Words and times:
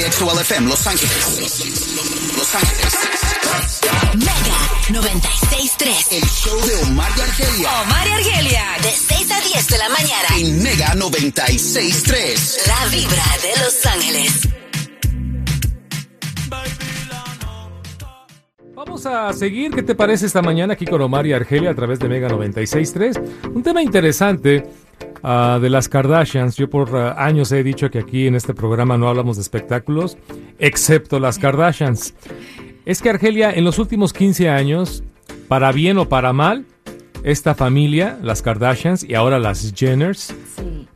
KXOL 0.00 0.40
FM 0.40 0.66
Los 0.66 0.86
Ángeles. 0.86 2.32
Los 2.34 2.54
Ángeles. 2.54 2.94
Mega 4.14 5.02
96.3. 5.02 6.12
El 6.12 6.22
show 6.22 6.58
de 6.66 6.74
Omar 6.84 7.10
y 7.14 7.20
Argelia 7.20 7.82
Omar 7.82 8.06
y 8.06 8.10
Argelia. 8.10 8.64
De 8.82 8.88
6 8.88 9.30
a 9.30 9.40
10 9.42 9.66
de 9.68 9.78
la 9.78 9.88
mañana. 9.90 10.28
en 10.38 10.62
Mega 10.62 10.94
96.3. 10.94 12.66
La 12.66 12.86
vibra 12.88 13.22
de 13.42 13.62
Los 13.62 13.86
Ángeles. 13.86 14.48
Vamos 18.74 19.04
a 19.04 19.34
seguir. 19.34 19.72
¿Qué 19.72 19.82
te 19.82 19.94
parece 19.94 20.24
esta 20.24 20.40
mañana 20.40 20.72
aquí 20.72 20.86
con 20.86 21.02
Omar 21.02 21.26
y 21.26 21.34
Argelia 21.34 21.72
a 21.72 21.74
través 21.74 21.98
de 21.98 22.08
Mega 22.08 22.30
96.3? 22.30 23.52
Un 23.52 23.62
tema 23.62 23.82
interesante 23.82 24.64
ah, 25.22 25.58
de 25.60 25.70
las 25.70 25.88
Kardashians. 25.88 26.56
Yo 26.56 26.68
por 26.68 26.96
ah, 26.96 27.14
años 27.24 27.52
he 27.52 27.62
dicho 27.62 27.90
que 27.90 27.98
aquí 27.98 28.26
en 28.26 28.34
este 28.34 28.54
programa 28.54 28.96
no 28.96 29.08
hablamos 29.08 29.36
de 29.36 29.42
espectáculos, 29.42 30.16
excepto 30.58 31.18
las 31.18 31.38
Kardashians. 31.38 32.14
Es 32.84 33.02
que 33.02 33.10
Argelia, 33.10 33.52
en 33.52 33.64
los 33.64 33.78
últimos 33.78 34.12
15 34.12 34.48
años, 34.48 35.04
para 35.48 35.72
bien 35.72 35.98
o 35.98 36.08
para 36.08 36.32
mal, 36.32 36.64
esta 37.22 37.54
familia, 37.54 38.18
las 38.22 38.42
Kardashians 38.42 39.04
y 39.04 39.14
ahora 39.14 39.38
las 39.38 39.72
Jenners, 39.74 40.34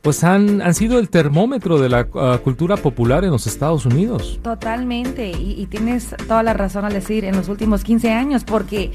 pues 0.00 0.24
han, 0.24 0.62
han 0.62 0.74
sido 0.74 0.98
el 0.98 1.10
termómetro 1.10 1.78
de 1.78 1.88
la 1.88 2.08
ah, 2.14 2.38
cultura 2.42 2.76
popular 2.76 3.24
en 3.24 3.30
los 3.30 3.46
Estados 3.46 3.86
Unidos. 3.86 4.40
Totalmente, 4.42 5.30
y, 5.30 5.60
y 5.60 5.66
tienes 5.66 6.14
toda 6.26 6.42
la 6.42 6.54
razón 6.54 6.84
al 6.84 6.92
decir 6.92 7.24
en 7.24 7.36
los 7.36 7.48
últimos 7.48 7.84
15 7.84 8.10
años, 8.10 8.44
porque 8.44 8.92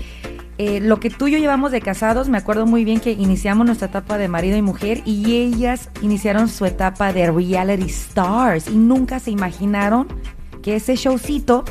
eh, 0.60 0.82
lo 0.82 1.00
que 1.00 1.10
tú 1.10 1.30
y 1.30 1.32
yo 1.32 1.38
llevamos 1.38 1.72
de 1.72 1.80
casados, 1.80 2.28
me 2.28 2.38
acuerdo 2.38 2.66
muy 2.66 2.84
bien 2.84 3.00
que 3.00 3.12
iniciamos 3.14 3.66
nuestra 3.66 3.88
etapa 3.88 4.18
de 4.18 4.28
marido 4.28 4.58
y 4.58 4.62
mujer 4.62 5.02
y 5.06 5.38
ellas 5.38 5.90
iniciaron 6.02 6.50
su 6.50 6.66
etapa 6.66 7.14
de 7.14 7.32
reality 7.32 7.90
stars 7.90 8.68
y 8.68 8.76
nunca 8.76 9.22
se 9.22 9.32
imaginaron 9.32 10.10
que 10.62 10.76
ese 10.76 10.98
showcito 10.98 11.64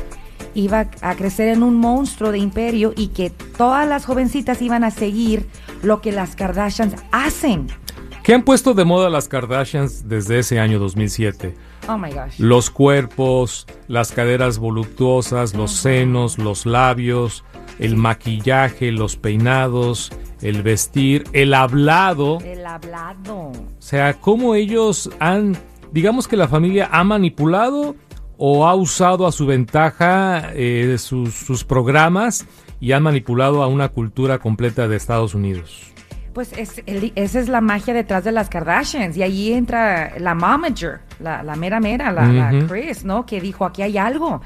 iba 0.55 0.89
a 1.01 1.15
crecer 1.15 1.49
en 1.49 1.61
un 1.61 1.75
monstruo 1.75 2.31
de 2.31 2.39
imperio 2.39 2.91
y 2.97 3.09
que 3.09 3.29
todas 3.29 3.87
las 3.87 4.05
jovencitas 4.05 4.59
iban 4.63 4.83
a 4.83 4.89
seguir 4.89 5.47
lo 5.83 6.01
que 6.01 6.11
las 6.11 6.35
Kardashians 6.35 6.95
hacen. 7.11 7.67
¿Qué 8.23 8.33
han 8.33 8.41
puesto 8.41 8.73
de 8.73 8.85
moda 8.85 9.11
las 9.11 9.27
Kardashians 9.27 10.09
desde 10.09 10.39
ese 10.39 10.59
año 10.59 10.79
2007? 10.79 11.53
Oh 11.87 11.97
my 11.99 12.09
gosh. 12.09 12.39
Los 12.39 12.71
cuerpos, 12.71 13.67
las 13.87 14.11
caderas 14.11 14.57
voluptuosas, 14.57 15.53
los 15.53 15.73
senos, 15.73 16.39
los 16.39 16.65
labios, 16.65 17.43
el 17.79 17.95
maquillaje, 17.95 18.91
los 18.91 19.15
peinados, 19.15 20.11
el 20.41 20.61
vestir, 20.63 21.23
el 21.33 21.53
hablado. 21.53 22.39
El 22.43 22.65
hablado. 22.65 23.51
O 23.51 23.53
sea, 23.79 24.13
cómo 24.19 24.55
ellos 24.55 25.09
han, 25.19 25.57
digamos 25.91 26.27
que 26.27 26.37
la 26.37 26.47
familia 26.47 26.89
ha 26.91 27.03
manipulado 27.03 27.95
o 28.37 28.67
ha 28.67 28.75
usado 28.75 29.27
a 29.27 29.31
su 29.31 29.45
ventaja 29.45 30.51
eh, 30.53 30.95
sus, 30.97 31.33
sus 31.33 31.63
programas 31.63 32.45
y 32.79 32.91
han 32.93 33.03
manipulado 33.03 33.63
a 33.63 33.67
una 33.67 33.89
cultura 33.89 34.37
completa 34.39 34.87
de 34.87 34.95
Estados 34.95 35.33
Unidos. 35.35 35.85
Pues 36.33 36.53
es, 36.57 36.81
el- 36.85 37.11
esa 37.15 37.39
es 37.39 37.49
la 37.49 37.59
magia 37.59 37.93
detrás 37.93 38.23
de 38.23 38.31
las 38.31 38.47
Kardashians. 38.49 39.17
Y 39.17 39.23
ahí 39.23 39.51
entra 39.51 40.13
la 40.19 40.35
momager, 40.35 40.99
la, 41.19 41.43
la 41.43 41.55
mera 41.55 41.79
mera, 41.81 42.11
la. 42.13 42.21
Chris, 42.67 43.03
¿no? 43.03 43.25
Que 43.25 43.41
dijo, 43.41 43.65
aquí 43.65 43.81
hay 43.81 43.97
algo. 43.97 44.39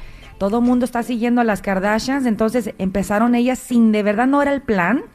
Todo 0.44 0.60
mundo 0.60 0.84
está 0.84 1.04
siguiendo 1.04 1.40
a 1.40 1.46
las 1.46 1.62
Kardashians. 1.62 2.26
Entonces 2.26 2.74
empezaron 2.78 3.34
ellas 3.34 3.60
sin, 3.60 3.94
de 3.94 4.04
verdad 4.04 4.28
no 4.28 4.42
era 4.42 4.52
el 4.52 4.62
plan. 4.62 5.06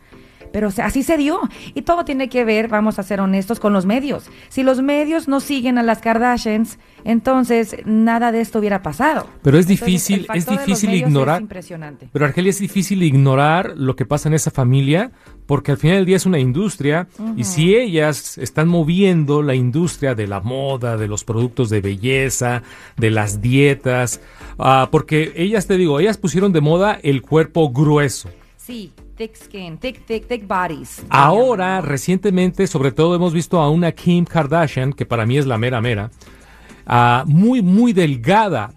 Pero 0.52 0.68
así 0.82 1.02
se 1.02 1.16
dio. 1.16 1.40
Y 1.74 1.82
todo 1.82 2.04
tiene 2.04 2.28
que 2.28 2.44
ver, 2.44 2.68
vamos 2.68 2.98
a 2.98 3.02
ser 3.02 3.20
honestos, 3.20 3.60
con 3.60 3.72
los 3.72 3.86
medios. 3.86 4.30
Si 4.48 4.62
los 4.62 4.82
medios 4.82 5.28
no 5.28 5.40
siguen 5.40 5.78
a 5.78 5.82
las 5.82 6.00
Kardashians, 6.00 6.78
entonces 7.04 7.76
nada 7.84 8.32
de 8.32 8.40
esto 8.40 8.58
hubiera 8.58 8.82
pasado. 8.82 9.26
Pero 9.42 9.58
es 9.58 9.66
difícil, 9.66 10.26
es 10.34 10.46
difícil 10.46 10.94
ignorar. 10.94 11.36
Es 11.36 11.42
impresionante. 11.42 12.08
Pero 12.12 12.24
Argelia 12.24 12.50
es 12.50 12.58
difícil 12.58 13.02
ignorar 13.02 13.74
lo 13.76 13.96
que 13.96 14.04
pasa 14.04 14.28
en 14.28 14.34
esa 14.34 14.50
familia 14.50 15.12
porque 15.48 15.72
al 15.72 15.78
final 15.78 15.96
del 15.96 16.04
día 16.04 16.16
es 16.16 16.26
una 16.26 16.38
industria 16.38 17.08
y 17.34 17.44
si 17.44 17.74
ellas 17.74 18.36
están 18.36 18.68
moviendo 18.68 19.42
la 19.42 19.54
industria 19.54 20.14
de 20.14 20.26
la 20.26 20.40
moda, 20.40 20.98
de 20.98 21.08
los 21.08 21.24
productos 21.24 21.70
de 21.70 21.80
belleza, 21.80 22.62
de 22.98 23.10
las 23.10 23.40
dietas, 23.40 24.20
ah, 24.58 24.88
porque 24.92 25.32
ellas, 25.36 25.66
te 25.66 25.78
digo, 25.78 26.00
ellas 26.00 26.18
pusieron 26.18 26.52
de 26.52 26.60
moda 26.60 27.00
el 27.02 27.22
cuerpo 27.22 27.70
grueso. 27.70 28.28
Sí, 28.68 28.92
thick 29.16 29.34
skin, 29.34 29.78
thick, 29.78 30.04
thick, 30.04 30.28
thick 30.28 30.46
bodies. 30.46 31.02
Ahora, 31.08 31.80
recientemente, 31.80 32.66
sobre 32.66 32.92
todo 32.92 33.14
hemos 33.14 33.32
visto 33.32 33.58
a 33.60 33.70
una 33.70 33.92
Kim 33.92 34.26
Kardashian, 34.26 34.92
que 34.92 35.06
para 35.06 35.24
mí 35.24 35.38
es 35.38 35.46
la 35.46 35.56
mera 35.56 35.80
mera, 35.80 36.10
ah, 36.84 37.24
muy, 37.26 37.62
muy 37.62 37.94
delgada. 37.94 38.74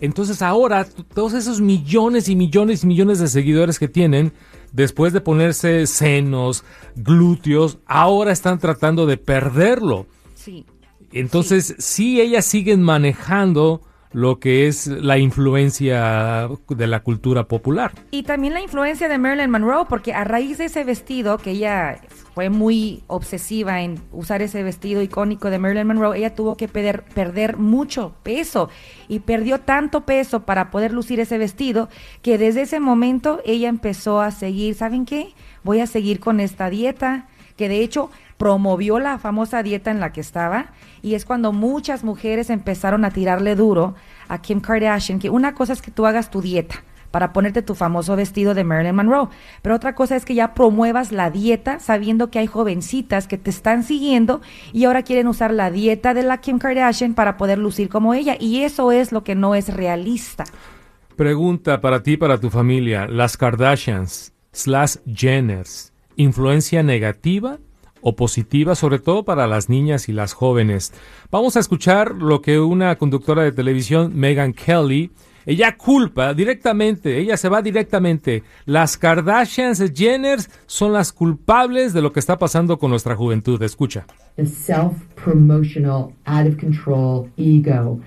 Entonces 0.00 0.42
ahora, 0.42 0.88
todos 1.14 1.34
esos 1.34 1.60
millones 1.60 2.28
y 2.28 2.34
millones 2.34 2.82
y 2.82 2.88
millones 2.88 3.20
de 3.20 3.28
seguidores 3.28 3.78
que 3.78 3.86
tienen, 3.86 4.32
después 4.72 5.12
de 5.12 5.20
ponerse 5.20 5.86
senos, 5.86 6.64
glúteos, 6.96 7.78
ahora 7.86 8.32
están 8.32 8.58
tratando 8.58 9.06
de 9.06 9.18
perderlo. 9.18 10.06
Sí. 10.34 10.66
Entonces, 11.12 11.76
sí, 11.78 12.20
ellas 12.20 12.44
siguen 12.44 12.82
manejando 12.82 13.82
lo 14.12 14.38
que 14.38 14.66
es 14.66 14.86
la 14.86 15.18
influencia 15.18 16.48
de 16.68 16.86
la 16.86 17.00
cultura 17.00 17.44
popular. 17.44 17.92
Y 18.10 18.22
también 18.22 18.54
la 18.54 18.60
influencia 18.60 19.08
de 19.08 19.18
Marilyn 19.18 19.50
Monroe, 19.50 19.86
porque 19.88 20.14
a 20.14 20.24
raíz 20.24 20.58
de 20.58 20.66
ese 20.66 20.84
vestido, 20.84 21.38
que 21.38 21.52
ella 21.52 22.00
fue 22.34 22.50
muy 22.50 23.02
obsesiva 23.06 23.82
en 23.82 24.00
usar 24.12 24.42
ese 24.42 24.62
vestido 24.62 25.02
icónico 25.02 25.50
de 25.50 25.58
Marilyn 25.58 25.86
Monroe, 25.86 26.18
ella 26.18 26.34
tuvo 26.34 26.56
que 26.56 26.68
perder, 26.68 27.04
perder 27.14 27.56
mucho 27.56 28.14
peso 28.22 28.68
y 29.08 29.20
perdió 29.20 29.60
tanto 29.60 30.02
peso 30.02 30.40
para 30.40 30.70
poder 30.70 30.92
lucir 30.92 31.20
ese 31.20 31.38
vestido 31.38 31.88
que 32.22 32.38
desde 32.38 32.62
ese 32.62 32.80
momento 32.80 33.40
ella 33.44 33.68
empezó 33.68 34.20
a 34.20 34.30
seguir, 34.30 34.74
¿saben 34.74 35.04
qué? 35.04 35.34
Voy 35.64 35.80
a 35.80 35.86
seguir 35.86 36.20
con 36.20 36.40
esta 36.40 36.70
dieta, 36.70 37.28
que 37.58 37.68
de 37.68 37.82
hecho 37.82 38.10
promovió 38.38 38.98
la 38.98 39.18
famosa 39.18 39.62
dieta 39.62 39.90
en 39.90 40.00
la 40.00 40.12
que 40.12 40.22
estaba 40.22 40.72
y 41.02 41.14
es 41.14 41.26
cuando 41.26 41.52
muchas 41.52 42.04
mujeres 42.04 42.48
empezaron 42.48 43.04
a 43.04 43.10
tirarle 43.10 43.54
duro 43.54 43.94
a 44.28 44.40
Kim 44.40 44.60
Kardashian, 44.60 45.18
que 45.18 45.28
una 45.28 45.54
cosa 45.54 45.74
es 45.74 45.82
que 45.82 45.90
tú 45.90 46.06
hagas 46.06 46.30
tu 46.30 46.40
dieta 46.40 46.82
para 47.10 47.32
ponerte 47.32 47.62
tu 47.62 47.74
famoso 47.74 48.16
vestido 48.16 48.54
de 48.54 48.64
Marilyn 48.64 48.94
Monroe, 48.94 49.28
pero 49.62 49.74
otra 49.74 49.94
cosa 49.94 50.14
es 50.14 50.24
que 50.24 50.34
ya 50.34 50.54
promuevas 50.54 51.10
la 51.10 51.30
dieta 51.30 51.80
sabiendo 51.80 52.30
que 52.30 52.38
hay 52.38 52.46
jovencitas 52.46 53.26
que 53.26 53.38
te 53.38 53.50
están 53.50 53.82
siguiendo 53.82 54.40
y 54.72 54.84
ahora 54.84 55.02
quieren 55.02 55.26
usar 55.26 55.52
la 55.52 55.70
dieta 55.70 56.14
de 56.14 56.22
la 56.22 56.38
Kim 56.38 56.58
Kardashian 56.58 57.14
para 57.14 57.36
poder 57.36 57.58
lucir 57.58 57.88
como 57.88 58.14
ella 58.14 58.36
y 58.38 58.62
eso 58.62 58.92
es 58.92 59.10
lo 59.10 59.24
que 59.24 59.34
no 59.34 59.54
es 59.54 59.74
realista. 59.74 60.44
Pregunta 61.16 61.80
para 61.80 62.02
ti, 62.02 62.16
para 62.16 62.38
tu 62.38 62.50
familia. 62.50 63.08
¿Las 63.08 63.36
Kardashians 63.36 64.32
slash 64.52 64.96
Jenners, 65.12 65.92
influencia 66.18 66.82
negativa 66.82 67.58
o 68.02 68.14
positiva, 68.14 68.74
sobre 68.74 68.98
todo 68.98 69.24
para 69.24 69.46
las 69.46 69.70
niñas 69.70 70.10
y 70.10 70.12
las 70.12 70.34
jóvenes? 70.34 70.92
Vamos 71.30 71.56
a 71.56 71.60
escuchar 71.60 72.14
lo 72.14 72.42
que 72.42 72.60
una 72.60 72.94
conductora 72.96 73.42
de 73.42 73.52
televisión, 73.52 74.12
Megan 74.14 74.52
Kelly, 74.52 75.10
ella 75.46 75.78
culpa 75.78 76.34
directamente, 76.34 77.18
ella 77.18 77.38
se 77.38 77.48
va 77.48 77.62
directamente. 77.62 78.42
Las 78.66 78.98
Kardashians 78.98 79.82
Jenners 79.94 80.50
son 80.66 80.92
las 80.92 81.10
culpables 81.10 81.94
de 81.94 82.02
lo 82.02 82.12
que 82.12 82.20
está 82.20 82.38
pasando 82.38 82.78
con 82.78 82.90
nuestra 82.90 83.16
juventud. 83.16 83.62
Escucha. 83.62 84.04
the 84.38 84.46
self 84.46 84.94
promotional, 85.16 86.12
out 86.26 86.46
of 86.46 86.56
control 86.58 87.28
ego, 87.36 88.00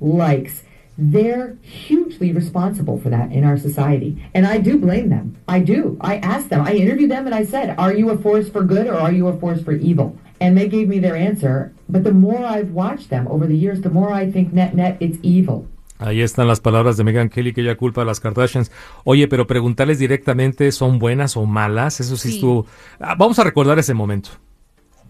likes, 0.00 0.62
they're 0.98 1.56
hugely 1.62 2.32
responsible 2.32 2.98
for 2.98 3.08
that 3.08 3.30
in 3.30 3.44
our 3.44 3.56
society. 3.56 4.20
And 4.34 4.44
I 4.46 4.58
do 4.58 4.76
blame 4.78 5.08
them. 5.10 5.36
I 5.46 5.60
do. 5.60 5.96
I 6.00 6.16
asked 6.16 6.50
them, 6.50 6.60
I 6.66 6.72
interviewed 6.72 7.10
them 7.10 7.24
and 7.26 7.34
I 7.34 7.44
said, 7.44 7.76
Are 7.78 7.94
you 7.94 8.10
a 8.10 8.18
force 8.18 8.48
for 8.50 8.64
good 8.64 8.88
or 8.88 8.94
are 8.94 9.12
you 9.12 9.28
a 9.28 9.36
force 9.38 9.62
for 9.62 9.72
evil? 9.72 10.16
And 10.40 10.56
they 10.58 10.68
gave 10.68 10.88
me 10.88 10.98
their 10.98 11.14
answer. 11.16 11.72
But 11.88 12.02
the 12.02 12.12
more 12.12 12.44
I've 12.44 12.72
watched 12.72 13.10
them 13.10 13.28
over 13.28 13.46
the 13.46 13.56
years, 13.56 13.80
the 13.80 13.90
more 13.90 14.12
I 14.12 14.30
think 14.30 14.52
net 14.52 14.74
net 14.74 14.96
it's 15.00 15.18
evil. 15.22 15.66
Ahí 16.00 16.20
están 16.22 16.46
las 16.46 16.60
palabras 16.60 16.96
de 16.96 17.02
Megan 17.02 17.28
Kelly 17.28 17.52
que 17.52 17.60
ella 17.62 17.76
culpa 17.76 18.02
a 18.02 18.04
las 18.04 18.20
Kardashians. 18.20 18.70
Oye, 19.04 19.26
pero 19.26 19.48
preguntarles 19.48 19.98
directamente, 19.98 20.70
¿son 20.70 20.98
buenas 21.00 21.36
o 21.36 21.44
malas? 21.44 21.98
Eso 22.00 22.16
sí, 22.16 22.28
Sí. 22.28 22.34
estuvo... 22.36 22.66
Ah, 23.00 23.16
Vamos 23.18 23.38
a 23.40 23.44
recordar 23.44 23.80
ese 23.80 23.94
momento. 23.94 24.30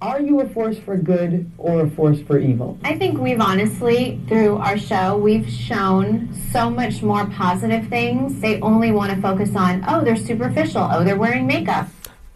Are 0.00 0.21
you 0.21 0.41
a 0.41 0.49
force 0.49 0.79
for 0.79 0.97
good 0.97 1.50
or 1.59 1.81
a 1.81 1.91
force 1.91 2.21
for 2.23 2.39
evil? 2.39 2.79
I 2.85 2.97
think 2.97 3.19
we've 3.19 3.41
honestly, 3.41 4.21
through 4.29 4.59
our 4.59 4.79
show, 4.79 5.17
we've 5.19 5.49
shown 5.50 6.29
so 6.53 6.71
much 6.71 7.03
more 7.03 7.27
positive 7.37 7.89
things. 7.89 8.41
They 8.41 8.61
only 8.62 8.93
want 8.93 9.11
to 9.12 9.21
focus 9.21 9.50
on, 9.56 9.83
oh, 9.89 10.05
they're 10.05 10.17
superficial. 10.17 10.87
Oh, 10.89 11.03
they're 11.03 11.19
wearing 11.19 11.47
makeup. 11.49 11.89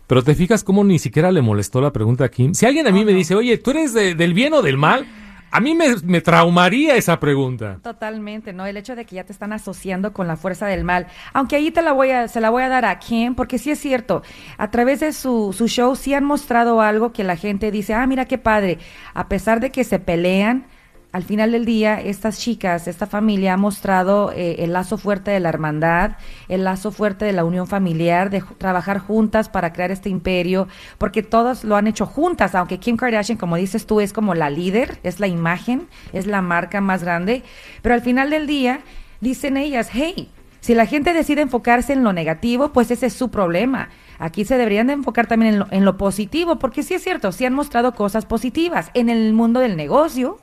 Pero 0.09 0.23
te 0.25 0.35
fijas 0.35 0.64
cómo 0.64 0.82
ni 0.85 0.99
siquiera 0.99 1.31
le 1.31 1.41
molestó 1.41 1.81
la 1.81 1.93
pregunta 1.93 2.25
a 2.25 2.29
Kim. 2.31 2.53
Si 2.55 2.67
alguien 2.67 2.87
a 2.88 2.91
mí 2.91 3.05
me 3.05 3.12
dice, 3.14 3.37
oye, 3.37 3.56
¿tú 3.59 3.70
eres 3.70 3.94
de- 3.94 4.14
del 4.17 4.35
bien 4.35 4.53
o 4.55 4.61
del 4.62 4.76
mal? 4.76 5.06
A 5.52 5.60
mí 5.60 5.75
me, 5.75 5.96
me 6.02 6.22
traumaría 6.22 6.96
esa 6.96 7.20
pregunta. 7.20 7.78
Totalmente, 7.82 8.54
¿no? 8.54 8.64
El 8.64 8.78
hecho 8.78 8.96
de 8.96 9.04
que 9.04 9.16
ya 9.16 9.25
te 9.25 9.32
están 9.32 9.52
asociando 9.52 10.14
con 10.14 10.26
la 10.26 10.37
fuerza 10.37 10.66
del 10.66 10.82
mal. 10.82 11.08
Aunque 11.34 11.56
ahí 11.56 11.70
te 11.70 11.82
la 11.82 11.93
voy 11.93 12.10
a, 12.10 12.26
se 12.26 12.40
la 12.40 12.49
voy 12.49 12.62
a 12.62 12.70
dar 12.70 12.87
a 12.87 12.99
Kim, 12.99 13.34
porque 13.34 13.58
sí 13.58 13.70
es 13.70 13.78
cierto, 13.78 14.22
a 14.56 14.70
través 14.70 15.00
de 15.00 15.12
su, 15.12 15.52
su 15.52 15.69
show 15.69 15.94
sí 15.94 16.14
han 16.14 16.25
mostrado 16.25 16.81
algo 16.81 17.12
que 17.12 17.22
la 17.22 17.37
gente 17.37 17.70
dice, 17.70 17.93
ah, 17.93 18.06
mira 18.06 18.25
qué 18.25 18.38
padre. 18.38 18.78
A 19.12 19.28
pesar 19.28 19.60
de 19.60 19.70
que 19.70 19.84
se 19.84 19.99
pelean, 19.99 20.64
al 21.12 21.25
final 21.25 21.53
del 21.53 21.67
día, 21.67 22.00
estas 22.00 22.38
chicas, 22.38 22.88
esta 22.88 23.06
familia 23.06 23.53
ha 23.53 23.56
mostrado 23.59 24.32
eh, 24.32 24.56
el 24.61 24.73
lazo 24.73 24.97
fuerte 24.97 25.31
de 25.31 25.41
la 25.41 25.50
hermandad, 25.50 26.12
el 26.49 26.64
lazo 26.64 26.91
fuerte 26.91 27.26
de 27.26 27.35
la 27.35 27.44
unión 27.44 27.67
familiar, 27.67 28.31
de 28.31 28.43
trabajar 28.56 28.99
juntas 28.99 29.50
para 29.50 29.75
crear 29.75 29.91
este 29.91 30.09
imperio, 30.09 30.69
porque 30.97 31.23
todas 31.23 31.64
lo 31.64 31.76
han 31.76 31.87
hecho 31.87 32.06
juntas, 32.06 32.55
aunque 32.55 32.79
Kim 32.79 32.97
Kardashian, 32.97 33.37
como 33.37 33.56
dices 33.56 33.87
tú, 33.87 34.00
es 34.00 34.14
como 34.14 34.35
la 34.35 34.49
líder, 34.49 35.00
es 35.03 35.20
la 35.20 35.26
imagen, 35.26 35.87
es 36.14 36.26
la 36.26 36.41
marca 36.41 36.81
más 36.81 37.05
grande, 37.05 37.43
pero 37.82 37.94
al 37.94 38.00
final 38.00 38.31
del 38.31 38.47
día, 38.47 38.81
dicen 39.20 39.59
ellas, 39.59 39.91
hey, 39.93 40.31
si 40.61 40.75
la 40.75 40.87
gente 40.87 41.12
decide 41.12 41.43
enfocarse 41.43 41.93
en 41.93 42.05
lo 42.05 42.14
negativo, 42.14 42.73
pues 42.73 42.91
ese 42.91 43.06
es 43.06 43.12
su 43.12 43.31
problema. 43.31 43.91
Aquí 44.19 44.44
se 44.44 44.56
deberían 44.56 44.87
de 44.87 44.94
enfocar 44.94 45.26
también 45.26 45.55
en 45.55 45.59
lo, 45.59 45.67
en 45.73 45.85
lo 45.85 45.99
positivo, 45.99 46.59
porque 46.59 46.82
sí 46.82 46.94
es 46.94 47.03
cierto, 47.03 47.32
sí 47.32 47.44
han 47.44 47.53
mostrado 47.53 47.93
cosas 47.93 48.25
positivas 48.25 48.91
en 48.94 49.11
el 49.11 49.35
mundo 49.35 49.61
del 49.61 49.76
negocio. 49.76 50.38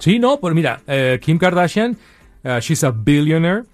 Sí, 0.00 0.18
no, 0.18 0.40
pues 0.40 0.54
mira, 0.54 0.80
eh, 0.86 1.20
Kim 1.22 1.38
Kardashian, 1.38 1.96
uh, 2.42 2.58
she's 2.58 2.82
a 2.82 2.90
billionaire. 2.90 3.64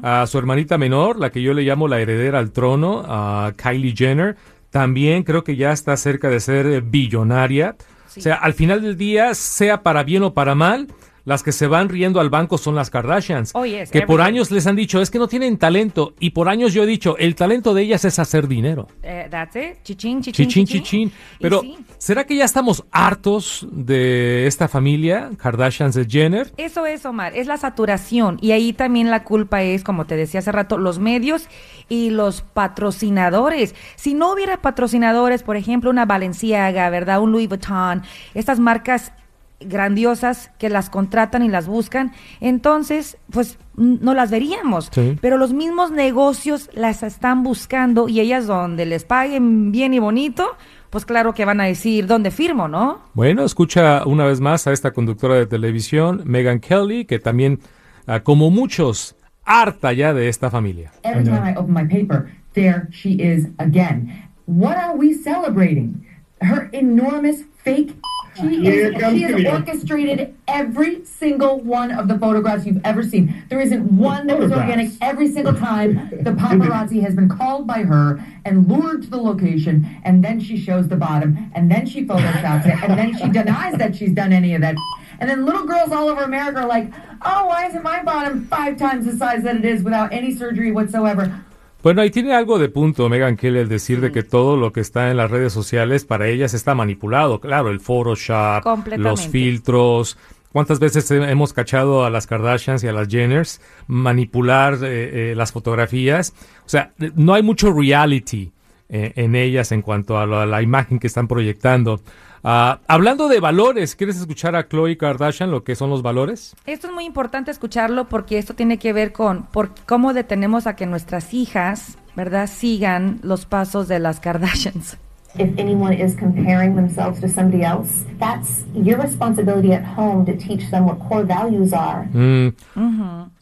A 0.00 0.26
su 0.26 0.38
hermanita 0.38 0.78
menor, 0.78 1.18
la 1.18 1.30
que 1.30 1.42
yo 1.42 1.52
le 1.52 1.62
llamo 1.62 1.88
la 1.88 2.00
heredera 2.00 2.38
al 2.38 2.52
trono, 2.52 3.02
a 3.06 3.52
Kylie 3.56 3.94
Jenner, 3.96 4.36
también 4.70 5.24
creo 5.24 5.42
que 5.42 5.56
ya 5.56 5.72
está 5.72 5.96
cerca 5.96 6.28
de 6.30 6.38
ser 6.38 6.82
billonaria. 6.82 7.76
O 8.16 8.20
sea, 8.20 8.36
al 8.36 8.54
final 8.54 8.80
del 8.80 8.96
día, 8.96 9.34
sea 9.34 9.82
para 9.82 10.04
bien 10.04 10.22
o 10.22 10.34
para 10.34 10.54
mal, 10.54 10.86
las 11.28 11.42
que 11.42 11.52
se 11.52 11.66
van 11.66 11.90
riendo 11.90 12.20
al 12.20 12.30
banco 12.30 12.56
son 12.56 12.74
las 12.74 12.88
Kardashians. 12.88 13.50
Oh, 13.54 13.66
yes, 13.66 13.90
que 13.90 14.00
por 14.00 14.22
años 14.22 14.50
les 14.50 14.66
han 14.66 14.76
dicho, 14.76 15.02
es 15.02 15.10
que 15.10 15.18
no 15.18 15.28
tienen 15.28 15.58
talento. 15.58 16.14
Y 16.18 16.30
por 16.30 16.48
años 16.48 16.72
yo 16.72 16.84
he 16.84 16.86
dicho, 16.86 17.18
el 17.18 17.34
talento 17.34 17.74
de 17.74 17.82
ellas 17.82 18.06
es 18.06 18.18
hacer 18.18 18.48
dinero. 18.48 18.88
Eh, 19.02 19.28
that's 19.30 19.54
it. 19.54 19.82
Chichín, 19.82 20.22
chichín, 20.22 20.48
Chichín, 20.48 20.66
chichín. 20.66 21.12
Pero, 21.38 21.60
sí. 21.60 21.76
¿será 21.98 22.24
que 22.24 22.34
ya 22.34 22.46
estamos 22.46 22.82
hartos 22.92 23.66
de 23.70 24.46
esta 24.46 24.68
familia, 24.68 25.28
Kardashians 25.36 25.94
de 25.94 26.06
Jenner? 26.06 26.50
Eso 26.56 26.86
es, 26.86 27.04
Omar, 27.04 27.36
es 27.36 27.46
la 27.46 27.58
saturación. 27.58 28.38
Y 28.40 28.52
ahí 28.52 28.72
también 28.72 29.10
la 29.10 29.22
culpa 29.24 29.62
es, 29.62 29.84
como 29.84 30.06
te 30.06 30.16
decía 30.16 30.40
hace 30.40 30.50
rato, 30.50 30.78
los 30.78 30.98
medios 30.98 31.46
y 31.90 32.08
los 32.08 32.40
patrocinadores. 32.40 33.74
Si 33.96 34.14
no 34.14 34.32
hubiera 34.32 34.62
patrocinadores, 34.62 35.42
por 35.42 35.56
ejemplo, 35.56 35.90
una 35.90 36.06
Balenciaga, 36.06 36.88
¿verdad? 36.88 37.20
Un 37.20 37.32
Louis 37.32 37.50
Vuitton, 37.50 38.02
estas 38.32 38.58
marcas 38.60 39.12
grandiosas 39.60 40.50
que 40.58 40.68
las 40.68 40.90
contratan 40.90 41.42
y 41.42 41.48
las 41.48 41.66
buscan, 41.66 42.12
entonces, 42.40 43.16
pues 43.30 43.58
no 43.74 44.14
las 44.14 44.30
veríamos. 44.30 44.90
Sí. 44.92 45.18
Pero 45.20 45.36
los 45.36 45.52
mismos 45.52 45.90
negocios 45.90 46.70
las 46.74 47.02
están 47.02 47.42
buscando 47.42 48.08
y 48.08 48.20
ellas 48.20 48.46
donde 48.46 48.86
les 48.86 49.04
paguen 49.04 49.72
bien 49.72 49.94
y 49.94 49.98
bonito, 49.98 50.56
pues 50.90 51.04
claro 51.04 51.34
que 51.34 51.44
van 51.44 51.60
a 51.60 51.64
decir 51.64 52.06
dónde 52.06 52.30
firmo, 52.30 52.68
¿no? 52.68 53.00
Bueno, 53.14 53.44
escucha 53.44 54.04
una 54.06 54.24
vez 54.24 54.40
más 54.40 54.66
a 54.66 54.72
esta 54.72 54.92
conductora 54.92 55.34
de 55.34 55.46
televisión, 55.46 56.22
Megan 56.24 56.60
Kelly, 56.60 57.04
que 57.04 57.18
también, 57.18 57.60
ah, 58.06 58.20
como 58.20 58.50
muchos, 58.50 59.16
harta 59.44 59.92
ya 59.92 60.14
de 60.14 60.28
esta 60.28 60.50
familia. 60.50 60.92
Every 61.02 61.24
time 61.24 61.50
I 61.50 61.56
open 61.56 61.74
my 61.74 61.84
paper, 61.84 62.30
there 62.54 62.88
she 62.90 63.14
is 63.20 63.48
again. 63.58 64.28
What 64.46 64.76
are 64.76 64.96
we 64.96 65.14
celebrating? 65.14 66.06
Her 66.40 66.70
enormous 66.72 67.44
fake. 67.64 67.94
She 68.40 68.66
is. 68.66 68.96
She 68.96 69.22
has 69.22 69.44
orchestrated 69.46 70.34
every 70.46 71.04
single 71.04 71.60
one 71.60 71.90
of 71.90 72.08
the 72.08 72.18
photographs 72.18 72.66
you've 72.66 72.84
ever 72.84 73.02
seen. 73.02 73.44
There 73.48 73.60
isn't 73.60 73.84
one 73.96 74.26
that 74.28 74.38
was 74.38 74.52
organic. 74.52 74.92
Every 75.00 75.30
single 75.30 75.54
time, 75.54 76.10
the 76.22 76.30
paparazzi 76.38 77.00
has 77.02 77.14
been 77.14 77.28
called 77.28 77.66
by 77.66 77.82
her 77.82 78.24
and 78.44 78.68
lured 78.68 79.02
to 79.02 79.10
the 79.10 79.16
location, 79.16 79.88
and 80.04 80.24
then 80.24 80.40
she 80.40 80.56
shows 80.56 80.88
the 80.88 80.96
bottom, 80.96 81.50
and 81.54 81.70
then 81.70 81.86
she 81.86 82.04
photoshops 82.06 82.66
it, 82.66 82.82
and 82.82 82.98
then 82.98 83.16
she 83.16 83.28
denies 83.40 83.76
that 83.78 83.96
she's 83.96 84.12
done 84.12 84.32
any 84.32 84.54
of 84.54 84.60
that. 84.60 84.76
And 85.20 85.28
then 85.28 85.44
little 85.44 85.66
girls 85.66 85.90
all 85.90 86.08
over 86.08 86.22
America 86.22 86.60
are 86.60 86.68
like, 86.68 86.92
"Oh, 87.22 87.46
why 87.46 87.66
isn't 87.66 87.82
my 87.82 88.02
bottom 88.02 88.46
five 88.46 88.76
times 88.76 89.04
the 89.04 89.16
size 89.16 89.42
that 89.42 89.56
it 89.56 89.64
is 89.64 89.82
without 89.82 90.12
any 90.12 90.34
surgery 90.34 90.70
whatsoever?" 90.70 91.44
Bueno, 91.88 92.02
ahí 92.02 92.10
tiene 92.10 92.34
algo 92.34 92.58
de 92.58 92.68
punto 92.68 93.08
Megan 93.08 93.34
Kelly 93.38 93.60
el 93.60 93.68
decir 93.70 94.02
de 94.02 94.12
que 94.12 94.22
todo 94.22 94.58
lo 94.58 94.74
que 94.74 94.80
está 94.80 95.10
en 95.10 95.16
las 95.16 95.30
redes 95.30 95.54
sociales 95.54 96.04
para 96.04 96.28
ellas 96.28 96.52
está 96.52 96.74
manipulado. 96.74 97.40
Claro, 97.40 97.70
el 97.70 97.80
Photoshop, 97.80 98.62
los 98.98 99.20
filtros. 99.30 100.18
¿Cuántas 100.52 100.80
veces 100.80 101.10
he- 101.10 101.30
hemos 101.30 101.54
cachado 101.54 102.04
a 102.04 102.10
las 102.10 102.26
Kardashians 102.26 102.84
y 102.84 102.88
a 102.88 102.92
las 102.92 103.08
Jenners 103.08 103.62
manipular 103.86 104.74
eh, 104.82 105.30
eh, 105.30 105.34
las 105.34 105.50
fotografías? 105.50 106.34
O 106.66 106.68
sea, 106.68 106.92
eh, 107.00 107.10
no 107.16 107.32
hay 107.32 107.42
mucho 107.42 107.72
reality 107.72 108.52
eh, 108.90 109.12
en 109.16 109.34
ellas 109.34 109.72
en 109.72 109.80
cuanto 109.80 110.18
a 110.18 110.26
la, 110.26 110.44
la 110.44 110.60
imagen 110.60 110.98
que 110.98 111.06
están 111.06 111.26
proyectando. 111.26 112.02
Ah, 112.44 112.78
hablando 112.86 113.28
de 113.28 113.40
valores, 113.40 113.96
¿quieres 113.96 114.16
escuchar 114.18 114.54
a 114.56 114.68
Khloe 114.68 114.96
Kardashian 114.96 115.50
lo 115.50 115.64
que 115.64 115.74
son 115.74 115.90
los 115.90 116.02
valores? 116.02 116.54
Esto 116.66 116.86
es 116.88 116.92
muy 116.92 117.04
importante 117.04 117.50
escucharlo 117.50 118.08
porque 118.08 118.38
esto 118.38 118.54
tiene 118.54 118.78
que 118.78 118.92
ver 118.92 119.12
con 119.12 119.44
por 119.44 119.70
cómo 119.86 120.12
detenemos 120.14 120.66
a 120.66 120.76
que 120.76 120.86
nuestras 120.86 121.34
hijas, 121.34 121.98
¿verdad?, 122.16 122.46
sigan 122.48 123.18
los 123.22 123.44
pasos 123.46 123.88
de 123.88 123.98
las 123.98 124.20
Kardashians. 124.20 124.96
If 125.34 125.58
anyone 125.58 125.94
is 125.94 126.16
comparing 126.16 126.74
themselves 126.74 127.20
to 127.20 127.28
somebody 127.28 127.62
else, 127.62 128.04
that's 128.18 128.64
your 128.74 128.98
responsibility 129.00 129.72
at 129.72 129.84
home 129.96 130.24
to 130.24 130.32
teach 130.32 130.70
them 130.70 130.86
what 130.86 130.98
core 131.08 131.24
values 131.24 131.72
are. 131.72 132.08
Mm, 132.12 132.54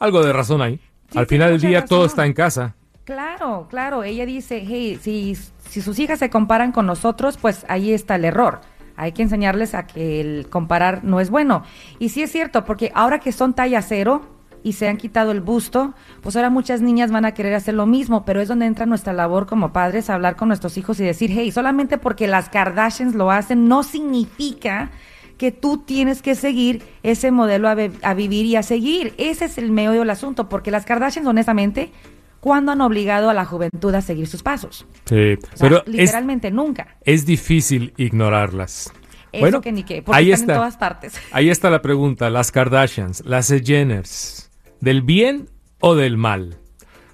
Algo 0.00 0.22
de 0.24 0.32
razón 0.32 0.62
ahí. 0.62 0.80
Sí, 1.12 1.18
Al 1.18 1.26
final 1.26 1.50
del 1.50 1.60
día 1.60 1.84
todo 1.84 2.00
razón. 2.00 2.10
está 2.10 2.26
en 2.26 2.32
casa. 2.32 2.74
Claro, 3.04 3.68
claro. 3.70 4.02
Ella 4.02 4.26
dice, 4.26 4.64
hey, 4.66 4.98
si, 5.00 5.36
si 5.68 5.80
sus 5.80 5.98
hijas 6.00 6.18
se 6.18 6.28
comparan 6.28 6.72
con 6.72 6.86
nosotros, 6.86 7.38
pues 7.40 7.64
ahí 7.68 7.92
está 7.92 8.16
el 8.16 8.24
error. 8.24 8.60
Hay 8.96 9.12
que 9.12 9.22
enseñarles 9.22 9.74
a 9.74 9.86
que 9.86 10.20
el 10.20 10.48
comparar 10.48 11.04
no 11.04 11.20
es 11.20 11.30
bueno. 11.30 11.62
Y 11.98 12.08
sí 12.08 12.22
es 12.22 12.32
cierto, 12.32 12.64
porque 12.64 12.92
ahora 12.94 13.18
que 13.18 13.32
son 13.32 13.54
talla 13.54 13.82
cero 13.82 14.22
y 14.62 14.72
se 14.72 14.88
han 14.88 14.96
quitado 14.96 15.30
el 15.30 15.40
busto, 15.40 15.94
pues 16.22 16.34
ahora 16.34 16.50
muchas 16.50 16.80
niñas 16.80 17.12
van 17.12 17.24
a 17.24 17.34
querer 17.34 17.54
hacer 17.54 17.74
lo 17.74 17.86
mismo, 17.86 18.24
pero 18.24 18.40
es 18.40 18.48
donde 18.48 18.66
entra 18.66 18.84
nuestra 18.84 19.12
labor 19.12 19.46
como 19.46 19.72
padres, 19.72 20.10
hablar 20.10 20.34
con 20.34 20.48
nuestros 20.48 20.76
hijos 20.76 20.98
y 20.98 21.04
decir, 21.04 21.30
hey, 21.32 21.52
solamente 21.52 21.98
porque 21.98 22.26
las 22.26 22.48
Kardashians 22.48 23.14
lo 23.14 23.30
hacen 23.30 23.68
no 23.68 23.84
significa 23.84 24.90
que 25.38 25.52
tú 25.52 25.78
tienes 25.78 26.22
que 26.22 26.34
seguir 26.34 26.82
ese 27.02 27.30
modelo 27.30 27.68
a, 27.68 27.76
a 28.02 28.14
vivir 28.14 28.46
y 28.46 28.56
a 28.56 28.62
seguir. 28.62 29.14
Ese 29.18 29.44
es 29.44 29.58
el 29.58 29.70
meollo 29.70 30.00
del 30.00 30.10
asunto, 30.10 30.48
porque 30.48 30.70
las 30.70 30.86
Kardashians, 30.86 31.28
honestamente, 31.28 31.92
¿cuándo 32.46 32.70
han 32.70 32.80
obligado 32.80 33.28
a 33.28 33.34
la 33.34 33.44
juventud 33.44 33.92
a 33.92 34.00
seguir 34.00 34.28
sus 34.28 34.44
pasos? 34.44 34.86
Sí, 35.06 35.32
O 35.52 35.56
sea, 35.56 35.68
pero 35.68 35.78
es, 35.78 35.88
literalmente 35.88 36.52
nunca. 36.52 36.96
es 37.02 37.26
difícil 37.26 37.92
ignorarlas. 37.96 38.92
Eso 39.32 39.40
bueno, 39.40 39.60
que 39.60 39.72
ni 39.72 39.82
qué, 39.82 40.00
porque 40.00 40.16
ahí 40.16 40.30
están 40.30 40.42
está. 40.42 40.52
en 40.52 40.58
todas 40.60 40.76
partes. 40.76 41.14
Ahí 41.32 41.50
está 41.50 41.70
la 41.70 41.82
pregunta, 41.82 42.30
las 42.30 42.52
Kardashians, 42.52 43.24
las 43.26 43.48
Jenners, 43.48 44.52
¿del 44.80 45.02
bien 45.02 45.50
o 45.80 45.96
del 45.96 46.16
mal? 46.16 46.58